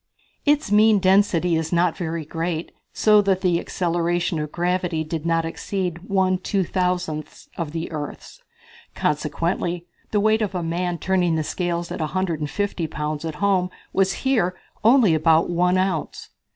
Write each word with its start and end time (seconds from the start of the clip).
Its 0.47 0.71
mean 0.71 0.97
density 0.97 1.55
is 1.55 1.71
not 1.71 1.95
very 1.95 2.25
great 2.25 2.71
so 2.91 3.21
that 3.21 3.41
the 3.41 3.59
acceleration 3.59 4.39
of 4.39 4.51
gravity 4.51 5.03
did 5.03 5.27
not 5.27 5.45
exceed 5.45 5.99
one 6.09 6.39
two 6.39 6.63
thousandths 6.63 7.49
of 7.55 7.71
the 7.71 7.91
earth's. 7.91 8.41
Consequently 8.95 9.85
the 10.09 10.19
weight 10.19 10.41
of 10.41 10.55
a 10.55 10.63
man 10.63 10.97
turning 10.97 11.35
the 11.35 11.43
scales 11.43 11.91
at 11.91 11.99
150 11.99 12.87
pounds 12.87 13.23
at 13.25 13.35
home 13.35 13.69
was 13.93 14.23
here 14.25 14.55
only 14.83 15.13
about 15.13 15.51
one 15.51 15.77
ounce. 15.77 16.31